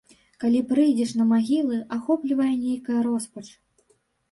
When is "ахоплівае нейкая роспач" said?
1.97-3.47